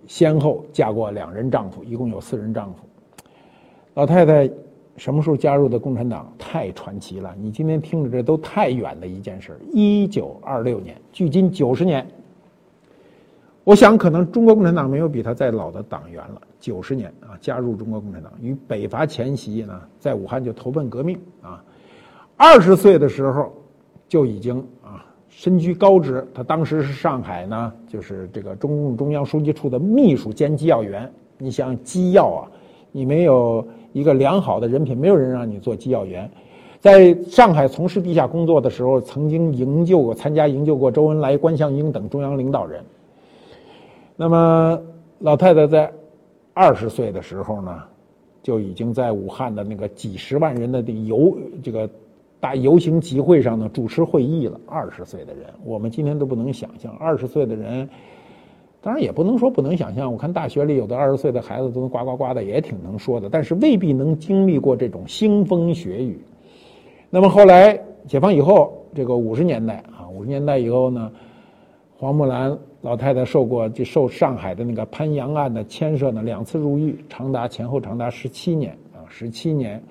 [0.07, 2.81] 先后嫁过两任丈夫，一共有四任丈夫。
[3.95, 4.47] 老太太
[4.99, 6.31] 什么时候加入的共产党？
[6.39, 7.35] 太传奇了！
[7.41, 9.59] 你今天听着这都太远的一件事。
[9.73, 12.07] 一九二六年，距今九十年。
[13.65, 16.41] 我想，可能中国共产党没有比他再老的党员了。
[16.61, 21.65] 九十年啊，加入中国共产党，与北伐前夕呢，在武汉就投奔革命啊。
[22.37, 23.53] 二十岁的时候
[24.09, 25.05] 就已经啊。
[25.31, 31.11] 身居高职，他当时是上海呢，就是这个中共中央书记处的秘书兼机要员。
[31.39, 32.49] 你想机要啊，
[32.93, 36.31] 你没有一个良好的人品，没有人让你做机要员。
[36.79, 42.85] 在上海从事地下工作的时候，曾经营救过、参加营救过周恩来、关向英等中央领导人。
[44.17, 44.81] 那么
[45.19, 45.93] 老太太在
[46.53, 47.83] 二十岁的时候呢，
[48.43, 51.89] 就已经在武汉的那个几十万人的游这个。
[52.41, 54.61] 大游行集会上呢，主持会议了。
[54.67, 56.95] 二十岁的人，我们今天都不能想象。
[56.99, 57.89] 二十岁的人，
[58.83, 60.13] 当然也不能说不能想象。
[60.13, 66.23] 我看大学里有的二十岁的孩子都能呱呱呱的，也挺能说的，但是未必能经历过这种腥风血雨。
[67.09, 71.11] 那么后来解放以后，这个五十年代啊，五十年代以后呢，
[71.97, 79.83] 黄木兰老太太受过就受上海的那个潘阳案的牵涉呢，两次入狱，长达前后长达十七年啊，十七年。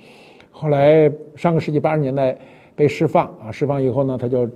[0.52, 2.38] 后来上个世纪八十年代
[2.76, 4.48] 被释放啊，释放以后呢，他就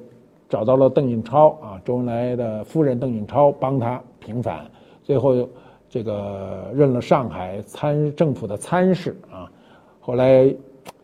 [0.48, 4.70] 找到了邓颖超啊，周恩来的夫人邓颖超帮他平反，
[5.02, 5.50] 最后
[5.90, 9.52] 这个任了上海参政府的参事啊。
[10.00, 10.54] 后来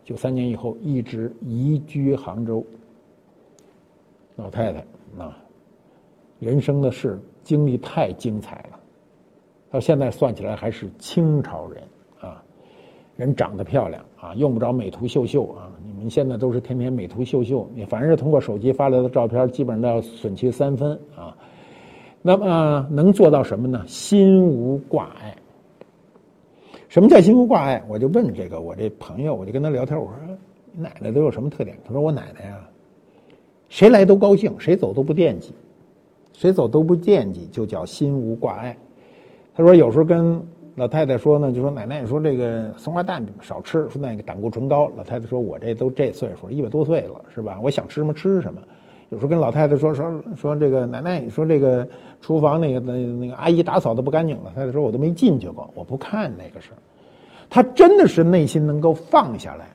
[0.04, 2.64] 九三年以后一直移居杭州。
[4.36, 4.78] 老太太
[5.18, 5.36] 啊，
[6.38, 8.80] 人生的事经历太精彩了，
[9.70, 11.82] 到现在算起来还是清朝人
[12.20, 12.42] 啊，
[13.16, 14.04] 人长得漂亮。
[14.20, 15.70] 啊，用不着美图秀秀啊！
[15.84, 21.36] 你们现在都是天天美图秀秀，你凡是通过手机发来的照片，基本上都要损其三分啊。
[22.22, 23.84] 那么能做到什么呢？
[23.86, 25.36] 心无挂碍。
[26.88, 27.84] 什么叫心无挂碍？
[27.86, 30.34] 我就问这个我这朋友，我就跟他聊天，我说
[30.72, 31.76] 你奶奶都有什么特点？
[31.84, 32.66] 他说我奶奶呀，
[33.68, 35.52] 谁来都高兴，谁走都不惦记，
[36.34, 38.76] 谁走都不惦记，就叫心无挂碍。
[39.54, 40.38] 他说有时候跟。
[40.76, 44.90] 老太太说呢，就说奶奶，你说这个松花蛋少吃，说那个胆固醇高。
[44.96, 47.60] 老太太说，我这都这岁数，一百多岁了，是吧？
[47.62, 48.60] 我想吃什么吃什么。
[49.10, 51.86] 有时候跟老太太说说说这个奶奶，你说这个
[52.20, 54.50] 厨房那个那那个阿姨打扫的不干净了。
[54.52, 56.78] 太太说，我都没进去过，我不看那个事儿。
[57.48, 59.68] 她真的是内心能够放下来，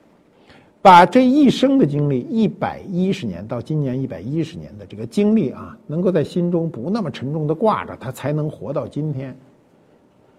[0.82, 9.36] 把这一生的经历一百一十年到今年一百一十年的这个经历啊，能够在心中不那么沉重的挂着，他才能活到今天。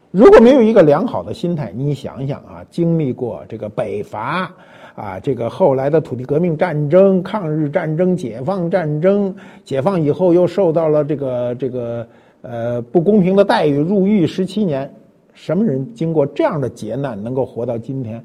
[0.09, 4.51] 如果没有一个良好的心态，你想想啊，经历过这个北伐，
[4.95, 12.07] 啊，这个后来的土地革命战争、抗日战争、解放战争，解放以后又受到了这个这个
[12.41, 14.91] 呃不公平的待遇，入狱十七年，
[15.33, 18.21] 什么人经过这样的劫难能够活到今天？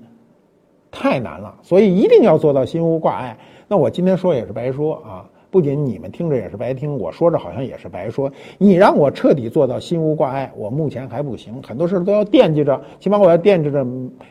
[0.98, 3.36] 太难了，所以一定要做到心无挂碍。
[3.68, 5.28] 那我今天说也是白说啊。
[5.48, 8.30] 不仅你们听着也是白听，我说着好像也是白说。
[8.58, 13.86] 你让我彻底做到心无挂碍，我目前还不行，很多事都要惦记着，起码我要惦记着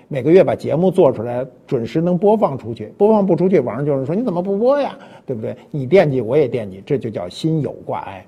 [0.07, 2.93] 每个月把节目做出来，准时能播放出去。
[2.97, 4.95] 播放不出去，网上就是说你怎么不播呀？
[5.25, 5.55] 对不对？
[5.71, 8.23] 你惦记，我也惦记，这就叫心有挂碍。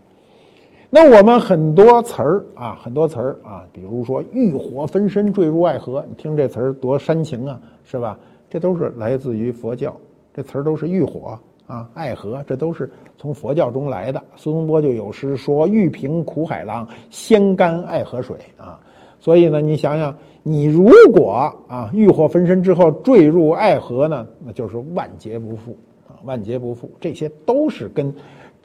[0.99, 8.17] 那我们很多词儿啊，很多词儿啊，比如说欲火焚身，坠入爱河，你听这词儿多煽情啊，是吧？
[8.49, 9.95] 这都是来自于佛教，
[10.33, 11.37] 这词儿都是欲火。
[11.67, 14.19] 啊，爱河，这都是从佛教中来的。
[14.35, 18.79] 苏东坡就有诗说：“欲平苦海浪，先干爱河水。”啊，
[19.19, 26.89] 所以呢，你想想，你如果啊欲火焚身之后坠入爱河呢，那就是万劫不复啊，万劫不复。
[26.99, 28.11] 这些都是跟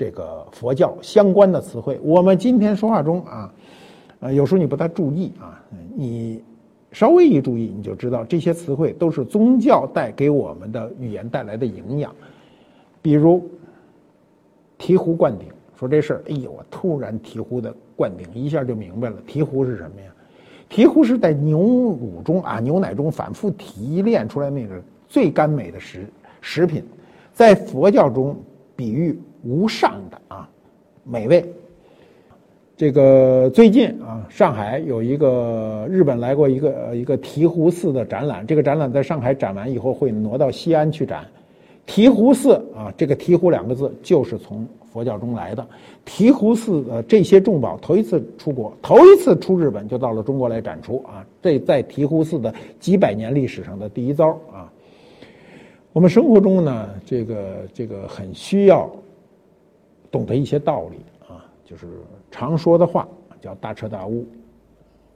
[0.03, 1.97] 这个佛教相关的词汇。
[2.03, 3.55] 我们今天说话中啊，
[4.19, 5.63] 呃，有时候你不太注意啊，
[5.95, 6.43] 你
[6.91, 12.13] 稍微一注意，你就知道这些词汇都是宗教带给我们的语言带来的营养。
[13.01, 13.49] 比如
[14.77, 15.47] 醍醐灌顶，
[15.79, 19.15] 说这事儿，哎呦，我突然醍醐的灌顶，一下就明白了。
[19.25, 20.13] 醍醐是什么呀？
[20.69, 26.09] 醍醐是在牛乳中啊，牛奶中反复提炼出来那个最甘美的食
[26.41, 26.83] 食品，
[27.33, 28.37] 在佛教中
[28.75, 30.49] 比喻无上的啊
[31.05, 31.45] 美味。
[32.77, 41.25] 这个最近啊，上海有一个日本来过一个一个醍醐寺的展览，这个展览在上海展完以后会挪到西安去展。
[41.87, 45.67] 醍醐寺啊，这个“醍醐”两个字就是从佛教中来的。
[46.07, 51.27] 醍醐寺呃，这些重宝头一次出国，头一次出日本就到了中国来展出啊。
[51.43, 54.73] 这在醍醐寺的几百年历史上的第一遭啊。
[55.93, 58.91] 我们生活中呢，这个这个很需要
[60.13, 61.89] 懂得一些道理啊，就是
[62.31, 63.09] 常说的话
[63.41, 64.25] 叫大彻大悟。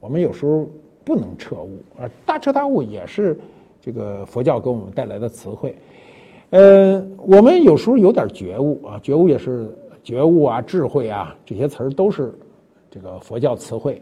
[0.00, 0.66] 我们有时候
[1.04, 3.38] 不能彻悟啊，大彻大悟也是
[3.80, 5.76] 这个佛教给我们带来的词汇。
[6.50, 9.68] 呃，我们有时候有点觉悟啊，觉悟也是
[10.02, 12.32] 觉悟啊，智慧啊，这些词儿都是
[12.90, 14.00] 这个佛教词汇。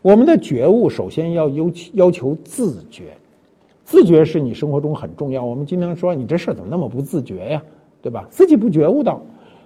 [0.00, 3.16] 我们的觉悟首先要要要求自觉，
[3.84, 5.44] 自觉是你生活中很重要。
[5.44, 7.62] 我们经常说你这事怎么那么不自觉呀，
[8.00, 8.26] 对吧？
[8.30, 9.22] 自己不觉悟到，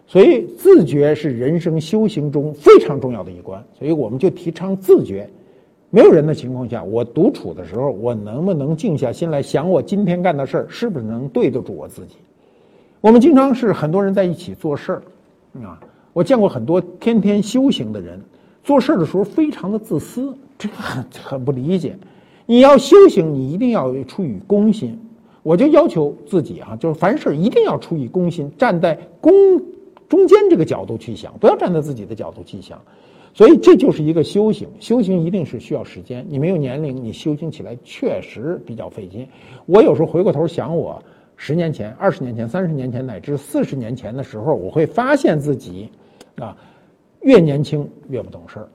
[0.07, 3.63] 所以自觉是人生修行中非常重要的一关。
[3.79, 5.29] 所以我们就提倡自觉。
[5.91, 12.17] 没有人的情况下，我独处的时候，我能不能静下心来想我今天干的事儿是不是能对得住我自己？
[13.01, 15.03] 我们经常是很多人在一起做事儿，
[15.63, 15.81] 啊，
[16.13, 18.21] 我见过很多天天修行的人，
[18.65, 21.97] 做事儿的时候非常的自私，这个很很不理解。
[22.47, 24.99] 你要修行，你一定要出于公心。
[25.43, 29.33] 我就要求自己啊，就是凡事一定要出于公心，站在公
[30.09, 32.81] 中间这个角度去想，不要站在自己的角度去想。
[33.35, 36.25] 所以这就是一个修行，修行一定是需要时间。
[36.27, 39.29] 你没有年龄，你修行起来确实比较费劲。
[39.67, 41.03] 我有时候回过头想，我
[41.37, 45.91] 十年前、二十年前、三十年前乃至四十年前的时候，我会发现自己，
[46.37, 46.57] 啊，
[47.21, 48.69] 越年轻越不懂事儿。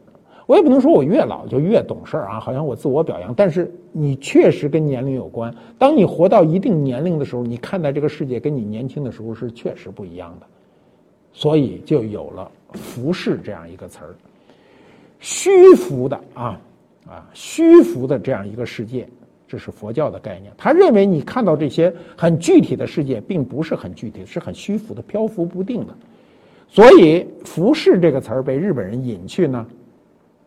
[0.45, 3.33] 我也不能说我越老就越懂事儿啊，好像我自我表扬。
[3.33, 5.51] 但是你确实跟年龄有关。
[5.79, 10.45] 当你活到一定年龄的时候，你看待这个世界跟你年轻的时候是确实不一样的。
[11.33, 14.15] 所以就有了“浮世”这样一个词儿。
[15.19, 16.59] 虚浮的啊
[17.07, 19.07] 啊，虚浮的这样一个世界，
[19.47, 20.51] 这是佛教的概念。
[20.57, 25.93] 他认为你看到这些很具体的世界，并不是很具体，是很虚浮的、漂浮不定的。
[26.67, 29.65] 所以“浮世”这个词儿被日本人引去呢，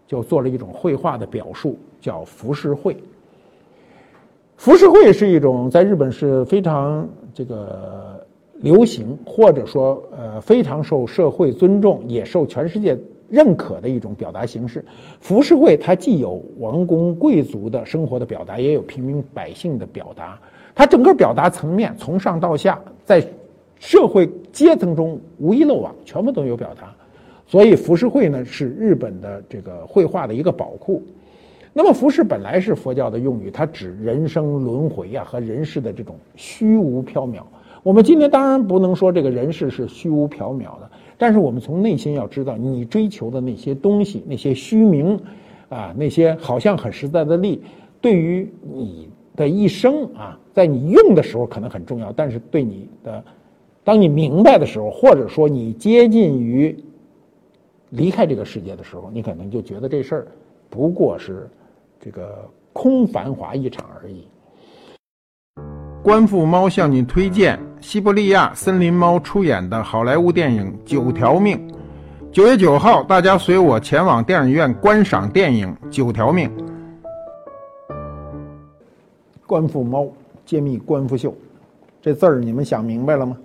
[0.06, 2.96] 就做了一种绘画的表述，叫“浮世绘”。
[4.56, 8.24] 浮世绘是一种在日本是非常这个
[8.60, 12.98] 流行，或者说呃非常受社会尊重，也受全世界。
[13.30, 14.84] 认可的一种表达形式，
[15.18, 20.38] 浮世绘它既有王公贵族的生活的表达，也有平民百姓的表达。
[20.72, 23.26] 它整个表达层面从上到下，在
[23.80, 26.94] 社会阶层中无一漏网，全部都有表达。
[27.46, 31.02] 所以浮世绘呢是日本的这个绘画的一个宝库。
[31.72, 37.40] 那么浮世本来是佛教的用语，它指人生轮回呀和人世的这种虚无缥缈。
[37.84, 40.90] 我们今天当然不能说这个人世是虚无缥缈的。
[41.18, 45.20] 但是我们从内心要知道，你追求的那些东西，那些虚名，
[45.68, 47.62] 啊，那些好像很实在的利，
[48.00, 53.22] 对于你的一生啊，在你用的时候可能很重要，但是对你的，
[53.84, 56.74] 当你明白的时候，或者说你接近于
[57.90, 60.26] 离开这个世界的时候，你可能就觉得这事儿
[60.70, 61.46] 不过是
[62.00, 64.26] 这个空繁华一场而已。
[66.02, 71.58] 观复猫向你推荐西伯利亚森林猫出演的好莱坞电影《九条命》。
[72.32, 76.50] 九月九号，大家随我前往电影院观赏电影《九条命》。
[79.46, 80.08] 观复猫，
[80.46, 81.36] 揭秘观复秀，
[82.00, 83.36] 这字儿你们想明白了吗？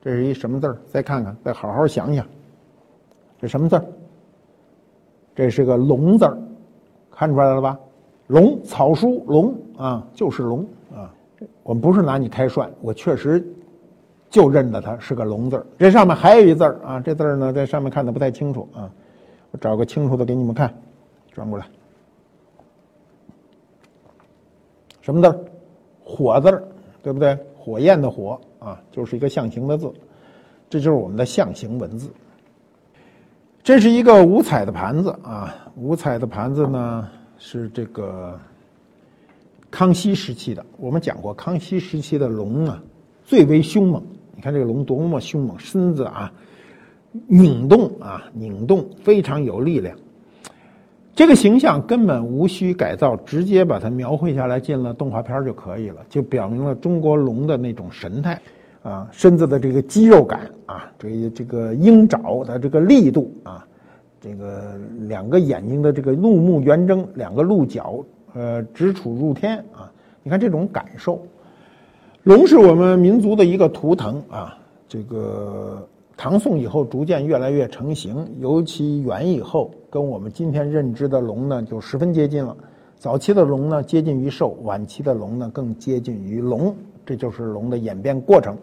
[0.00, 0.78] 这是一什么字儿？
[0.86, 2.24] 再看看，再好好想想，
[3.40, 3.84] 这什么字儿？
[5.34, 6.38] 这是个龙字儿，
[7.10, 7.76] 看出来了吧？
[8.28, 10.64] 龙，草书龙啊，就是龙。
[11.62, 13.46] 我们不是拿你开涮，我确实
[14.30, 15.66] 就认得它是个“龙”字儿。
[15.78, 18.90] 这上面还有一字儿啊，这字儿呢在上面看的不太清楚啊，
[19.50, 20.72] 我找个清楚的给你们看，
[21.32, 21.66] 转过来，
[25.00, 25.38] 什么字儿？
[26.04, 26.62] 火字儿，
[27.02, 27.38] 对不对？
[27.56, 29.92] 火焰的火啊，就是一个象形的字。
[30.70, 32.10] 这就是我们的象形文字。
[33.62, 38.38] 这是一个五彩的盘子啊，五彩的盘子呢是这个
[39.70, 40.64] 康熙时期的。
[40.78, 42.82] 我们讲过，康熙时期的龙啊
[43.24, 44.02] 最为凶猛。
[44.34, 46.32] 你看这个龙多么凶猛，身子啊
[47.26, 49.96] 拧动啊拧动，非常有力量。
[51.14, 58.40] 这个形象根本无需改造，直接把它描绘下来进了动画片就可以了，就表明了中国龙的那种神态。
[58.80, 63.66] 啊，身子的这个肌肉感啊，这这个鹰爪的这个力度啊，
[64.20, 68.02] 这个两个眼睛的这个怒目圆睁，两个鹿角
[68.34, 69.90] 呃直杵入天啊，
[70.22, 71.20] 你看这种感受。
[72.24, 82.54] 龙是我们民族的一个图腾啊，这个唐宋以后逐渐越来越成型，尤其元以后，跟我们今天认知的龙呢就十分接近了。
[82.96, 86.74] 早期的龙呢接近于兽，晚期的龙呢更接近于龙，
[87.06, 88.56] 这就是龙的演变过程。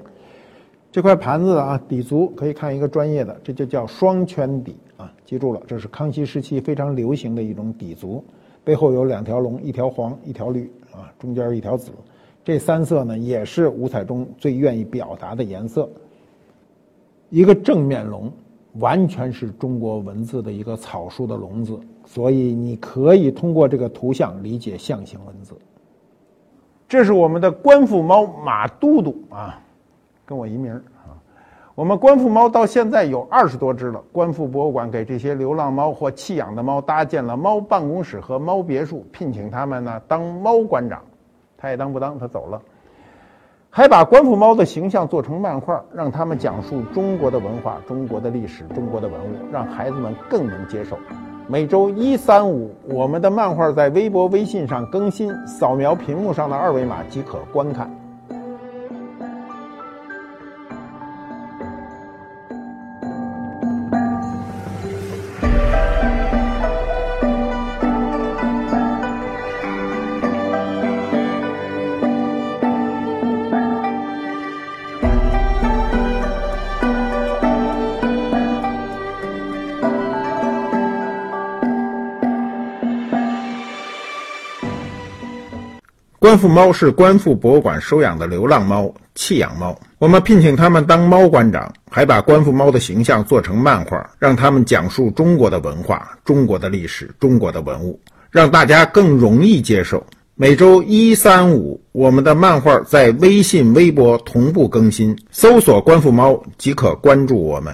[0.91, 8.23] 这块盘子啊，底足可以看一个专业的，这就叫双圈底啊，记住了，这是康熙时期非常流行的一种底足，
[8.65, 11.91] 背后有两条龙，一条黄，一条绿啊，中间一条紫，
[12.43, 15.89] 这三色呢也是五彩中最愿意表达的颜色。
[17.29, 18.31] 一个正面龙，
[18.79, 25.55] 完全是中国文字的一个草书的龙字，所以你可以通过这个图像理解象形文字。
[26.87, 29.61] 这是我们的官复猫马都督啊。
[30.25, 30.83] 跟我一名儿！
[31.75, 34.01] 我们观复猫到现在有二十多只了。
[34.13, 41.01] 观复博物馆给这些流浪猫或弃养的猫搭建了猫办公室和猫别墅，聘请他们呢当猫馆长。
[41.57, 42.61] 他也当不当，他走了。
[43.69, 50.97] 还把观复猫的形象做成漫画，让他们讲述中国的文化、中国的历史、中国的文物，让孩子们更能接受。
[51.45, 57.91] 每周一、三、五，我们的漫画在微博、微信上更新，扫描屏幕上的二维码即可观看。
[86.35, 89.73] 观复猫是观复博物馆收养的流浪猫、弃养猫。
[89.99, 97.97] 我们聘请他们当猫馆长，还把观复猫的形象做成漫画，让他们讲述中国的文化、中国的历史、中国的文物，
[98.31, 100.05] 让大家更容易接受。
[100.35, 107.73] 每周一、三、五，我们的漫画在微信、微博同步更新，搜索“观复猫”即可关注我们。